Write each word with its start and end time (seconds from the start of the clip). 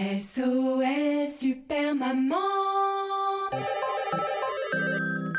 SOS 0.00 1.36
Super 1.38 1.94
Maman 1.94 2.36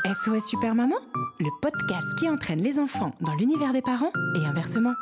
SOS 0.04 0.46
Super 0.48 0.76
Maman, 0.76 0.98
le 1.40 1.48
podcast 1.60 2.06
qui 2.16 2.28
entraîne 2.28 2.60
les 2.60 2.78
enfants 2.78 3.12
dans 3.22 3.34
l'univers 3.34 3.72
des 3.72 3.82
parents 3.82 4.12
et 4.36 4.46
inversement. 4.46 4.92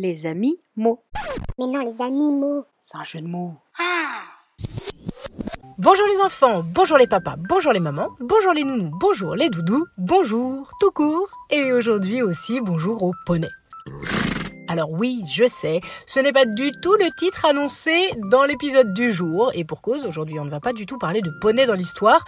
Les 0.00 0.26
amis 0.26 0.58
mots. 0.74 1.04
Mais 1.60 1.68
non, 1.68 1.78
les 1.78 2.04
animaux. 2.04 2.64
C'est 2.86 2.98
un 2.98 3.04
jeu 3.04 3.20
de 3.20 3.28
mots. 3.28 3.54
Bonjour 5.78 6.06
les 6.08 6.20
enfants, 6.22 6.64
bonjour 6.64 6.98
les 6.98 7.06
papas, 7.06 7.36
bonjour 7.48 7.72
les 7.72 7.80
mamans, 7.80 8.08
bonjour 8.18 8.52
les 8.52 8.64
nounous, 8.64 8.90
bonjour 8.98 9.36
les 9.36 9.48
doudous, 9.48 9.86
bonjour 9.96 10.72
tout 10.80 10.90
court, 10.90 11.28
et 11.50 11.72
aujourd'hui 11.72 12.20
aussi 12.22 12.60
bonjour 12.60 13.04
aux 13.04 13.12
poneys. 13.26 13.52
Alors 14.76 14.92
oui, 14.92 15.22
je 15.32 15.48
sais, 15.48 15.80
ce 16.04 16.20
n'est 16.20 16.34
pas 16.34 16.44
du 16.44 16.70
tout 16.70 16.92
le 16.96 17.10
titre 17.10 17.46
annoncé 17.46 18.10
dans 18.30 18.44
l'épisode 18.44 18.92
du 18.92 19.10
jour, 19.10 19.50
et 19.54 19.64
pour 19.64 19.80
cause, 19.80 20.04
aujourd'hui 20.04 20.38
on 20.38 20.44
ne 20.44 20.50
va 20.50 20.60
pas 20.60 20.74
du 20.74 20.84
tout 20.84 20.98
parler 20.98 21.22
de 21.22 21.30
poney 21.30 21.64
dans 21.64 21.72
l'histoire, 21.72 22.22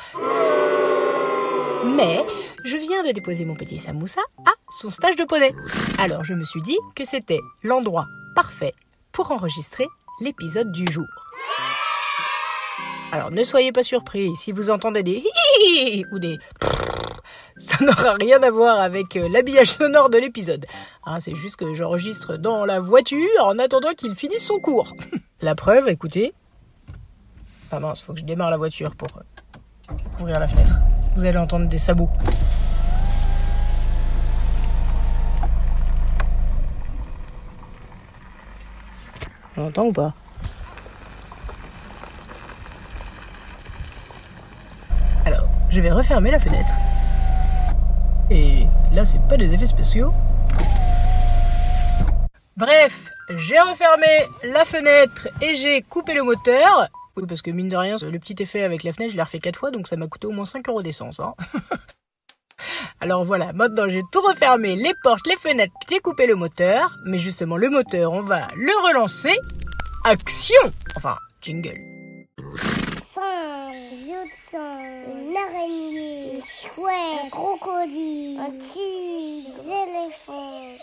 mais 1.85 2.25
je 2.65 2.79
viens 2.79 3.05
de 3.05 3.13
déposer 3.13 3.45
mon 3.45 3.55
petit 3.55 3.77
Samoussa 3.77 4.23
à 4.47 4.53
son 4.71 4.89
stage 4.89 5.17
de 5.17 5.25
poney. 5.25 5.55
Alors 5.99 6.25
je 6.25 6.33
me 6.33 6.45
suis 6.45 6.63
dit 6.63 6.79
que 6.97 7.05
c'était 7.05 7.41
l'endroit 7.63 8.07
parfait 8.35 8.73
pour 9.13 9.31
enregistrer 9.31 9.87
l'épisode 10.23 10.73
du 10.73 10.91
jour. 10.91 11.07
Alors 13.13 13.31
ne 13.31 13.43
soyez 13.43 13.73
pas 13.73 13.83
surpris 13.83 14.35
si 14.37 14.53
vous 14.53 14.71
entendez 14.71 15.03
des 15.03 15.23
hi 15.61 16.03
ou 16.13 16.19
des 16.19 16.39
ça 17.59 17.85
n'aura 17.85 18.15
rien 18.15 18.43
à 18.43 18.51
voir 18.51 18.79
avec 18.81 19.17
euh, 19.17 19.29
l'habillage 19.29 19.67
sonore 19.67 20.11
de 20.11 20.19
l'épisode. 20.19 20.65
Hein, 21.05 21.19
c'est 21.21 21.35
juste 21.35 21.57
que 21.57 21.75
j'enregistre 21.75 22.37
dans 22.37 22.65
la 22.65 22.79
voiture 22.79 23.19
en 23.43 23.59
attendant 23.59 23.93
qu'il 23.97 24.15
finisse 24.15 24.47
son 24.47 24.61
cours. 24.61 24.95
la 25.41 25.55
preuve, 25.55 25.89
écoutez. 25.89 26.33
Ah 27.73 27.81
mince, 27.81 28.01
faut 28.01 28.15
que 28.15 28.21
je 28.21 28.25
démarre 28.25 28.51
la 28.51 28.57
voiture 28.57 28.95
pour 28.95 29.09
euh, 29.17 29.95
ouvrir 30.21 30.39
la 30.39 30.47
fenêtre. 30.47 30.75
Vous 31.17 31.25
allez 31.25 31.37
entendre 31.37 31.69
des 31.69 31.79
sabots. 31.79 32.09
On 39.57 39.67
entend 39.67 39.87
ou 39.87 39.93
pas? 39.93 40.15
Alors, 45.27 45.49
je 45.69 45.81
vais 45.81 45.91
refermer 45.91 46.31
la 46.31 46.39
fenêtre. 46.39 46.73
C'est 49.05 49.21
pas 49.29 49.37
des 49.37 49.53
effets 49.53 49.67
spéciaux. 49.67 50.13
Bref, 52.57 53.11
j'ai 53.37 53.59
refermé 53.61 54.07
la 54.43 54.65
fenêtre 54.65 55.29
et 55.41 55.55
j'ai 55.55 55.83
coupé 55.83 56.15
le 56.15 56.23
moteur. 56.23 56.89
Oui, 57.17 57.25
parce 57.29 57.43
que 57.43 57.51
mine 57.51 57.69
de 57.69 57.77
rien, 57.77 57.97
le 58.03 58.19
petit 58.19 58.35
effet 58.43 58.63
avec 58.63 58.83
la 58.83 58.93
fenêtre, 58.93 59.13
je 59.13 59.17
l'ai 59.17 59.23
refait 59.23 59.39
4 59.39 59.57
fois, 59.57 59.71
donc 59.71 59.87
ça 59.87 59.97
m'a 59.97 60.07
coûté 60.09 60.27
au 60.27 60.33
moins 60.33 60.45
5 60.45 60.69
euros 60.69 60.83
d'essence. 60.83 61.21
Hein. 61.21 61.35
Alors 63.01 63.25
voilà, 63.25 63.53
maintenant 63.53 63.85
j'ai 63.89 64.03
tout 64.13 64.21
refermé, 64.21 64.75
les 64.75 64.93
portes, 65.03 65.27
les 65.29 65.37
fenêtres, 65.37 65.73
j'ai 65.89 66.01
coupé 66.01 66.27
le 66.27 66.35
moteur. 66.35 66.95
Mais 67.07 67.19
justement, 67.19 67.57
le 67.57 67.71
moteur, 67.71 68.13
on 68.13 68.23
va 68.23 68.49
le 68.57 68.73
relancer. 68.89 69.37
Action 70.05 70.57
Enfin, 70.97 71.17
jingle. 71.41 71.79
Singe, 73.15 74.55
une 74.55 75.37
araignée, 75.37 76.18
un 76.79 76.81
chouette, 76.81 77.25
un 77.25 77.31
crocodile, 77.31 78.41
un 78.41 78.51
tigre, 78.51 79.63
des 79.63 79.71
éléphants. 79.71 80.77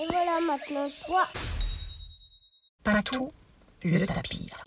Et 0.00 0.06
voilà 0.08 0.40
maintenant 0.40 0.88
toi. 1.06 1.26
Patou, 2.84 3.32
le 3.82 4.06
tapir. 4.06 4.64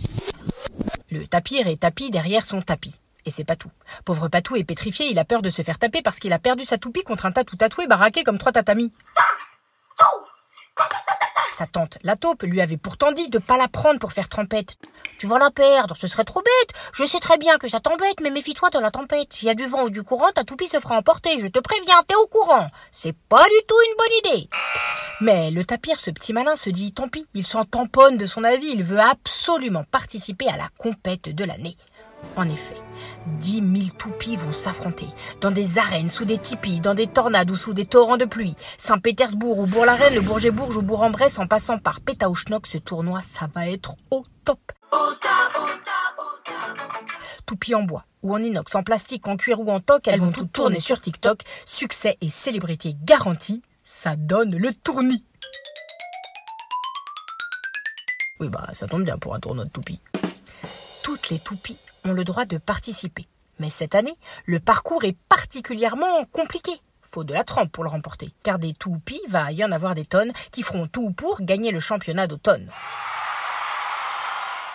Le 1.09 1.25
tapir 1.27 1.67
est 1.67 1.81
tapis 1.81 2.11
derrière 2.11 2.45
son 2.45 2.61
tapis. 2.61 2.95
Et 3.25 3.29
c'est 3.29 3.43
Patou. 3.43 3.69
Pauvre 4.03 4.29
Patou 4.29 4.55
est 4.55 4.63
pétrifié, 4.63 5.11
il 5.11 5.19
a 5.19 5.25
peur 5.25 5.41
de 5.41 5.49
se 5.49 5.61
faire 5.61 5.77
taper 5.77 6.01
parce 6.01 6.19
qu'il 6.19 6.33
a 6.33 6.39
perdu 6.39 6.65
sa 6.65 6.77
toupie 6.77 7.03
contre 7.03 7.27
un 7.27 7.31
tatou 7.31 7.55
tatoué 7.55 7.85
baraqué 7.85 8.23
comme 8.23 8.39
trois 8.39 8.51
tatamis. 8.51 8.91
Sa 11.61 11.67
tante, 11.67 11.99
la 12.01 12.15
taupe, 12.15 12.41
lui 12.41 12.59
avait 12.59 12.75
pourtant 12.75 13.11
dit 13.11 13.29
de 13.29 13.37
pas 13.37 13.55
la 13.55 13.67
prendre 13.67 13.99
pour 13.99 14.13
faire 14.13 14.29
trempette. 14.29 14.77
Tu 15.19 15.27
vas 15.27 15.37
la 15.37 15.51
perdre, 15.51 15.95
ce 15.95 16.07
serait 16.07 16.23
trop 16.23 16.41
bête. 16.41 16.75
Je 16.91 17.05
sais 17.05 17.19
très 17.19 17.37
bien 17.37 17.59
que 17.59 17.67
ça 17.67 17.79
t'embête, 17.79 18.19
mais 18.19 18.31
méfie-toi 18.31 18.71
de 18.71 18.79
la 18.79 18.89
tempête. 18.89 19.31
S'il 19.31 19.47
y 19.47 19.51
a 19.51 19.53
du 19.53 19.67
vent 19.67 19.83
ou 19.83 19.91
du 19.91 20.01
courant, 20.01 20.31
ta 20.33 20.43
toupie 20.43 20.67
se 20.67 20.79
fera 20.79 20.97
emporter. 20.97 21.37
Je 21.37 21.45
te 21.45 21.59
préviens, 21.59 22.01
t'es 22.07 22.15
au 22.15 22.25
courant. 22.25 22.67
C'est 22.89 23.15
pas 23.29 23.43
du 23.43 23.65
tout 23.67 23.75
une 23.89 23.95
bonne 23.95 24.33
idée. 24.33 24.49
Mais 25.19 25.51
le 25.51 25.63
tapir, 25.63 25.99
ce 25.99 26.09
petit 26.09 26.33
malin, 26.33 26.55
se 26.55 26.71
dit 26.71 26.93
tant 26.93 27.09
pis. 27.09 27.27
Il 27.35 27.45
s'en 27.45 27.63
tamponne 27.63 28.17
de 28.17 28.25
son 28.25 28.43
avis. 28.43 28.71
Il 28.73 28.81
veut 28.81 28.99
absolument 28.99 29.83
participer 29.91 30.47
à 30.47 30.57
la 30.57 30.69
compète 30.79 31.29
de 31.29 31.43
l'année. 31.43 31.77
En 32.37 32.47
effet, 32.47 32.77
dix 33.39 33.61
mille 33.61 33.91
toupies 33.93 34.37
vont 34.37 34.53
s'affronter 34.53 35.07
dans 35.41 35.51
des 35.51 35.77
arènes, 35.77 36.07
sous 36.07 36.23
des 36.23 36.37
tipis, 36.37 36.79
dans 36.79 36.93
des 36.93 37.07
tornades 37.07 37.51
ou 37.51 37.55
sous 37.55 37.73
des 37.73 37.85
torrents 37.85 38.17
de 38.17 38.25
pluie. 38.25 38.55
Saint-Pétersbourg 38.77 39.59
ou 39.59 39.67
Bourg-la-Reine, 39.67 40.15
le 40.15 40.21
Bourget-Bourges 40.21 40.77
ou 40.77 40.81
Bourg-en-Bresse, 40.81 41.39
en 41.39 41.47
passant 41.47 41.77
par 41.77 41.99
Pétaouchnok, 41.99 42.67
ce 42.67 42.77
tournoi, 42.77 43.21
ça 43.21 43.49
va 43.53 43.67
être 43.67 43.95
au 44.11 44.23
top. 44.45 44.59
Toupies 47.45 47.75
en 47.75 47.83
bois 47.83 48.05
ou 48.23 48.33
en 48.33 48.41
inox, 48.41 48.75
en 48.75 48.83
plastique, 48.83 49.27
en 49.27 49.35
cuir 49.35 49.59
ou 49.59 49.69
en 49.69 49.79
toc, 49.79 50.07
elles 50.07 50.19
vont 50.19 50.31
toutes 50.31 50.53
tourner 50.53 50.79
sur 50.79 51.01
TikTok. 51.01 51.41
Succès 51.65 52.17
et 52.21 52.29
célébrité 52.29 52.95
garantie, 53.03 53.61
ça 53.83 54.15
donne 54.15 54.55
le 54.55 54.73
tournis. 54.73 55.25
Oui, 58.39 58.47
bah 58.47 58.69
ça 58.73 58.87
tombe 58.87 59.03
bien 59.03 59.17
pour 59.17 59.35
un 59.35 59.39
tournoi 59.39 59.65
de 59.65 59.69
toupies. 59.69 59.99
Toutes 61.03 61.29
les 61.29 61.39
toupies 61.39 61.77
ont 62.05 62.13
le 62.13 62.23
droit 62.23 62.45
de 62.45 62.57
participer. 62.57 63.27
Mais 63.59 63.69
cette 63.69 63.95
année, 63.95 64.15
le 64.45 64.59
parcours 64.59 65.03
est 65.03 65.17
particulièrement 65.29 66.25
compliqué. 66.31 66.71
Faut 67.03 67.23
de 67.23 67.33
la 67.33 67.43
trempe 67.43 67.71
pour 67.71 67.83
le 67.83 67.89
remporter, 67.89 68.29
car 68.41 68.57
des 68.57 68.73
toupies 68.73 69.21
va 69.27 69.51
y 69.51 69.63
en 69.63 69.71
avoir 69.71 69.95
des 69.95 70.05
tonnes 70.05 70.31
qui 70.51 70.63
feront 70.63 70.87
tout 70.87 71.11
pour 71.11 71.41
gagner 71.41 71.71
le 71.71 71.79
championnat 71.79 72.27
d'automne. 72.27 72.69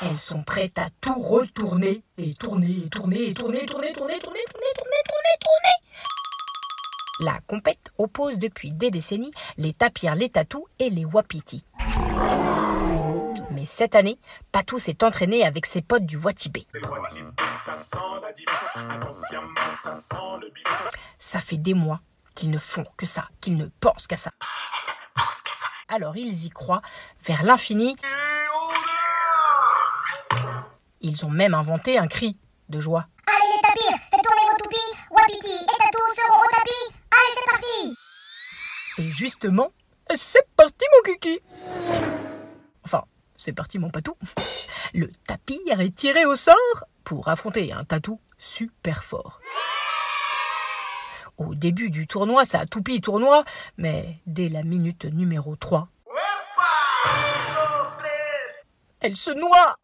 Elles 0.03 0.19
sont 0.19 0.43
prêtes 0.43 0.79
à 0.79 0.89
tout 1.01 1.19
retourner 1.19 2.03
et 2.19 2.35
tourner 2.35 2.83
et 2.85 2.91
tourner 2.91 3.31
et 3.31 3.35
tourner 3.35 3.59
et 3.59 3.65
tourner, 3.65 3.93
tourner, 3.93 4.19
tourner, 4.19 4.19
tourner, 4.21 4.45
tourner, 4.75 5.03
tourner, 5.07 5.37
tourner. 5.41 5.77
La 7.21 7.39
compète 7.47 7.91
oppose 7.97 8.37
depuis 8.37 8.73
des 8.73 8.91
décennies 8.91 9.33
les 9.57 9.73
tapirs, 9.73 10.15
les 10.15 10.29
tatous 10.29 10.65
et 10.79 10.91
les 10.91 11.07
wapitis. 11.07 11.65
Mais 13.57 13.65
cette 13.65 13.95
année, 13.95 14.19
Patou 14.53 14.79
s'est 14.79 15.03
entraîné 15.03 15.43
avec 15.43 15.65
ses 15.65 15.81
potes 15.81 16.05
du 16.05 16.19
Watibé. 16.19 16.67
Ça 21.19 21.41
fait 21.41 21.57
des 21.57 21.73
mois 21.73 22.03
qu'ils 22.35 22.51
ne 22.51 22.59
font 22.59 22.85
que 22.99 23.07
ça, 23.07 23.31
qu'ils 23.41 23.57
ne 23.57 23.65
pensent 23.81 24.07
qu'à 24.09 24.19
ça. 24.19 24.31
Alors 25.89 26.19
ils 26.19 26.45
y 26.45 26.51
croient 26.51 26.83
vers 27.25 27.45
l'infini. 27.45 27.97
Ils 31.01 31.25
ont 31.25 31.31
même 31.31 31.55
inventé 31.55 31.97
un 31.97 32.09
cri 32.09 32.39
de 32.69 32.79
joie. 32.79 33.07
Allez 33.27 33.55
les 33.55 33.63
tapirs, 33.63 33.99
faites 34.11 34.23
tourner 34.23 34.51
vos 34.51 34.65
toupies, 34.65 34.99
wapiti 35.11 35.55
et 35.55 35.79
tatou 35.79 35.99
seront 36.15 36.41
au 36.41 36.51
tapis. 36.51 36.95
Allez, 37.11 37.35
c'est 37.35 37.51
parti 37.51 37.97
Et 38.99 39.11
justement, 39.11 39.71
c'est 40.15 40.47
parti 40.57 40.85
mon 40.93 41.15
kiki 41.15 41.41
Enfin, 42.85 43.05
c'est 43.37 43.53
parti 43.53 43.79
mon 43.79 43.91
patou. 43.91 44.17
Le 44.95 45.11
tapir 45.27 45.81
est 45.81 45.95
tiré 45.95 46.25
au 46.27 46.37
sort 46.37 46.85
pour 47.05 47.29
affronter 47.29 47.73
un 47.73 47.85
tatou 47.85 48.21
super 48.39 49.05
fort. 49.05 49.41
Au 51.39 51.55
début 51.55 51.91
du 51.91 52.07
tournoi, 52.07 52.45
ça 52.45 52.61
a 52.61 52.67
toupie 52.67 53.01
tournoi, 53.01 53.45
mais 53.77 54.21
dès 54.27 54.49
la 54.49 54.63
minute 54.63 55.05
numéro 55.05 55.55
3, 55.55 55.89
elle 59.01 59.17
se 59.17 59.31
noie 59.31 59.77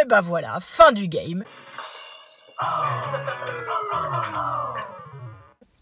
Et 0.00 0.04
ben 0.04 0.20
voilà, 0.20 0.58
fin 0.60 0.92
du 0.92 1.06
game. 1.06 1.44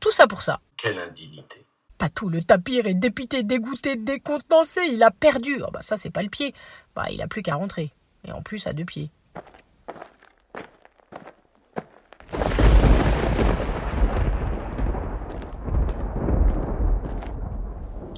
Tout 0.01 0.11
ça 0.11 0.27
pour 0.27 0.43
ça. 0.43 0.61
Quelle 0.77 0.99
indignité. 0.99 1.67
Patou, 2.01 2.31
le 2.31 2.43
tapir 2.43 2.87
est 2.87 2.95
dépité, 2.95 3.43
dégoûté, 3.43 3.95
décontenancé. 3.95 4.81
Il 4.91 5.03
a 5.03 5.11
perdu. 5.11 5.61
Oh 5.63 5.71
bah 5.71 5.83
ça, 5.83 5.99
c'est 5.99 6.09
pas 6.09 6.23
le 6.23 6.31
pied. 6.31 6.55
Bah, 6.97 7.05
il 7.11 7.21
a 7.21 7.27
plus 7.27 7.43
qu'à 7.43 7.57
rentrer. 7.57 7.93
Et 8.27 8.33
en 8.33 8.41
plus, 8.41 8.67
à 8.67 8.73
deux 8.73 8.87
pieds. 8.87 9.11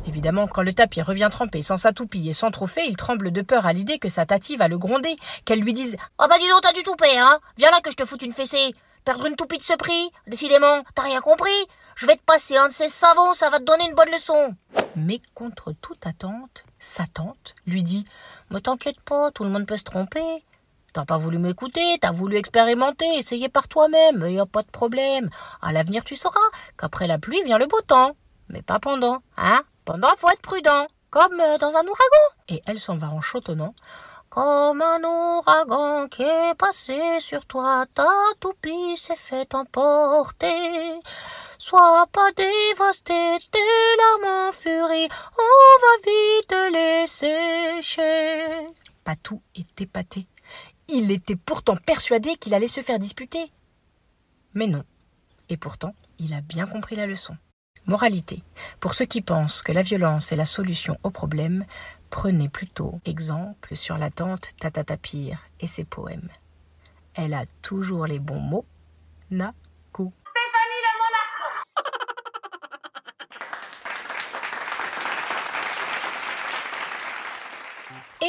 Évidemment, 0.07 0.47
quand 0.47 0.63
le 0.63 0.73
tapis 0.73 1.03
revient 1.03 1.29
trempé 1.29 1.61
sans 1.61 1.77
sa 1.77 1.93
toupie 1.93 2.29
et 2.29 2.33
sans 2.33 2.53
trophée, 2.53 2.87
il 2.87 2.97
tremble 2.97 3.33
de 3.33 3.43
peur 3.43 3.67
à 3.67 3.73
l'idée 3.73 3.99
que 3.99 4.09
sa 4.09 4.27
tati 4.27 4.57
va 4.57 4.69
le 4.69 4.79
gronder, 4.79 5.17
qu'elle 5.45 5.59
lui 5.59 5.73
dise 5.73 5.97
Oh 6.21 6.27
bah 6.31 6.39
dis 6.39 6.49
donc, 6.49 6.61
t'as 6.63 6.73
du 6.73 6.85
toupet, 6.85 7.19
hein 7.19 7.41
Viens 7.57 7.73
là 7.73 7.81
que 7.81 7.91
je 7.91 7.97
te 7.97 8.05
foute 8.05 8.23
une 8.23 8.33
fessée 8.33 8.77
Perdre 9.05 9.27
une 9.27 9.35
toupie 9.35 9.59
de 9.59 9.65
ce 9.65 9.75
prix 9.75 10.13
Décidément, 10.29 10.85
t'as 10.95 11.03
rien 11.03 11.21
compris 11.21 11.51
Je 11.95 12.07
vais 12.07 12.17
te 12.17 12.23
passer 12.23 12.57
un 12.57 12.69
de 12.69 12.73
ces 12.73 12.89
savons, 12.89 13.35
ça 13.35 13.51
va 13.51 13.59
te 13.59 13.65
donner 13.65 13.89
une 13.89 13.95
bonne 13.95 14.11
leçon 14.11 14.55
Mais 14.97 15.21
contre 15.35 15.73
toute 15.73 16.07
attente, 16.07 16.65
sa 16.79 17.05
tante 17.07 17.55
lui 17.67 17.83
dit 17.83 18.07
Ne 18.51 18.59
t'inquiète 18.59 19.01
pas, 19.01 19.31
tout 19.31 19.45
le 19.45 19.51
monde 19.51 19.67
peut 19.67 19.77
se 19.77 19.85
tromper. 19.85 20.45
T'as 20.93 21.05
pas 21.05 21.17
voulu 21.17 21.39
m'écouter, 21.39 21.99
t'as 22.01 22.13
voulu 22.13 22.37
expérimenter, 22.37 23.07
essayer 23.17 23.49
par 23.49 23.67
toi-même, 23.67 24.27
y 24.29 24.39
a 24.39 24.47
pas 24.47 24.63
de 24.63 24.71
problème. 24.71 25.31
À 25.63 25.73
l'avenir, 25.73 26.05
tu 26.05 26.17
sauras 26.17 26.39
qu'après 26.77 27.07
la 27.07 27.19
pluie 27.19 27.43
vient 27.45 27.59
le 27.59 27.67
beau 27.67 27.81
temps. 27.81 28.17
Mais 28.49 28.61
pas 28.61 28.79
pendant, 28.79 29.23
hein 29.39 29.63
pendant, 29.85 30.15
faut 30.19 30.29
être 30.29 30.43
prudent, 30.43 30.87
comme 31.11 31.41
euh, 31.41 31.57
dans 31.59 31.71
un 31.71 31.87
ouragan. 31.87 32.27
Et 32.49 32.63
elle 32.67 32.79
s'en 32.79 32.97
va 32.97 33.09
en 33.09 33.21
chantonnant. 33.21 33.75
Comme 34.29 34.83
un 34.83 35.03
ouragan 35.03 36.09
qui 36.09 36.23
est 36.23 36.55
passé 36.55 37.21
sur 37.21 37.45
toi, 37.47 37.85
ta 37.95 38.09
toupie 38.41 38.97
s'est 38.97 39.17
fait 39.17 39.55
emporter. 39.55 41.01
Sois 41.65 42.09
pas 42.11 42.33
dévasté, 42.33 43.15
tes 43.53 43.59
larmes 43.97 44.49
en 44.49 44.51
furie, 44.51 45.09
on 45.39 45.81
va 45.85 45.95
vite 46.05 46.55
les 46.73 47.07
sécher. 47.07 48.67
Patou 49.05 49.41
est 49.55 49.81
épaté. 49.81 50.27
Il 50.89 51.13
était 51.13 51.37
pourtant 51.37 51.77
persuadé 51.77 52.35
qu'il 52.35 52.53
allait 52.55 52.67
se 52.67 52.81
faire 52.81 52.99
disputer. 52.99 53.53
Mais 54.55 54.67
non. 54.67 54.83
Et 55.51 55.57
pourtant, 55.57 55.95
il 56.19 56.35
a 56.35 56.41
bien 56.41 56.67
compris 56.67 56.97
la 56.97 57.07
leçon. 57.07 57.37
Moralité. 57.87 58.43
Pour 58.81 58.95
ceux 58.95 59.07
qui 59.07 59.23
pensent 59.23 59.63
que 59.63 59.71
la 59.71 59.83
violence 59.83 60.33
est 60.33 60.37
la 60.37 60.45
solution 60.45 60.99
au 61.05 61.11
problème, 61.11 61.65
prenez 62.11 62.49
plutôt 62.49 62.99
exemple 63.05 63.77
sur 63.77 63.99
la 63.99 64.11
tante 64.11 64.51
Tata 64.59 64.83
Tapir 64.83 65.39
et 65.61 65.69
ses 65.69 65.85
poèmes. 65.85 66.29
Elle 67.15 67.35
a 67.35 67.47
toujours 67.63 68.09
les 68.09 68.19
bons 68.19 68.41
mots. 68.41 68.67
Naku. 69.31 70.13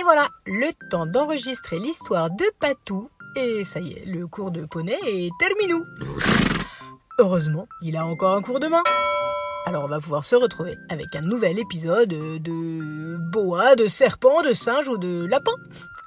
Voilà, 0.04 0.30
le 0.46 0.72
temps 0.90 1.06
d'enregistrer 1.06 1.80
l'histoire 1.80 2.30
de 2.30 2.46
Patou. 2.60 3.10
Et 3.36 3.64
ça 3.64 3.80
y 3.80 3.94
est, 3.94 4.06
le 4.06 4.28
cours 4.28 4.52
de 4.52 4.66
poney 4.66 4.98
est 5.06 5.32
terminé. 5.40 5.74
Heureusement, 7.20 7.68
il 7.82 7.98
a 7.98 8.06
encore 8.06 8.36
un 8.36 8.42
cours 8.42 8.60
demain. 8.60 8.84
Alors 9.66 9.86
on 9.86 9.88
va 9.88 10.00
pouvoir 10.00 10.26
se 10.26 10.36
retrouver 10.36 10.76
avec 10.90 11.16
un 11.16 11.22
nouvel 11.22 11.58
épisode 11.58 12.10
de 12.10 13.18
boa, 13.32 13.76
de 13.76 13.88
serpent, 13.88 14.42
de 14.42 14.54
singe 14.54 14.90
ou 14.90 14.98
de 14.98 15.26
lapin. 15.26 15.54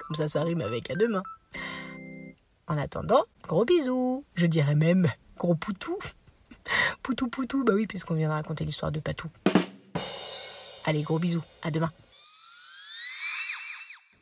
Comme 0.07 0.15
ça, 0.15 0.27
ça 0.27 0.43
rime 0.43 0.61
avec 0.61 0.91
à 0.91 0.95
demain. 0.95 1.23
En 2.67 2.77
attendant, 2.77 3.23
gros 3.47 3.65
bisous. 3.65 4.23
Je 4.35 4.45
dirais 4.45 4.75
même 4.75 5.07
gros 5.37 5.55
poutou. 5.55 5.97
Poutou 7.01 7.29
poutou, 7.29 7.63
bah 7.63 7.73
oui, 7.73 7.87
puisqu'on 7.87 8.13
vient 8.13 8.29
raconter 8.29 8.63
l'histoire 8.63 8.91
de 8.91 8.99
Patou. 8.99 9.29
Allez, 10.85 11.01
gros 11.01 11.19
bisous. 11.19 11.43
À 11.63 11.71
demain. 11.71 11.91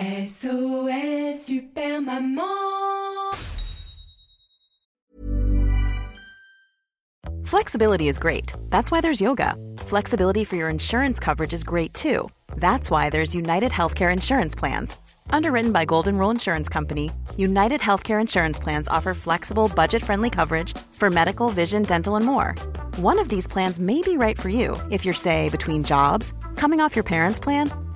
SOS 0.00 1.44
Super 1.44 2.00
Maman 2.00 3.34
Flexibility 7.44 8.08
is 8.08 8.18
great. 8.18 8.54
That's 8.70 8.90
why 8.90 9.02
there's 9.02 9.20
yoga. 9.20 9.56
Flexibility 9.80 10.44
for 10.44 10.56
your 10.56 10.70
insurance 10.70 11.20
coverage 11.20 11.52
is 11.52 11.62
great 11.62 11.92
too. 11.92 12.30
That's 12.56 12.90
why 12.90 13.10
there's 13.10 13.34
United 13.34 13.72
Healthcare 13.72 14.10
Insurance 14.10 14.54
Plans. 14.54 14.96
Underwritten 15.28 15.70
by 15.70 15.84
Golden 15.84 16.16
Rule 16.16 16.30
Insurance 16.30 16.70
Company, 16.70 17.10
United 17.36 17.82
Healthcare 17.82 18.22
Insurance 18.22 18.58
Plans 18.58 18.88
offer 18.88 19.12
flexible, 19.12 19.70
budget 19.76 20.02
friendly 20.02 20.30
coverage 20.30 20.76
for 20.92 21.10
medical, 21.10 21.50
vision, 21.50 21.82
dental, 21.82 22.16
and 22.16 22.24
more. 22.24 22.54
One 22.96 23.18
of 23.18 23.28
these 23.28 23.46
plans 23.46 23.78
may 23.78 24.00
be 24.00 24.16
right 24.16 24.40
for 24.40 24.48
you 24.48 24.76
if 24.90 25.04
you're, 25.04 25.12
say, 25.12 25.50
between 25.50 25.84
jobs, 25.84 26.32
coming 26.56 26.80
off 26.80 26.96
your 26.96 27.04
parents' 27.04 27.38
plan, 27.38 27.70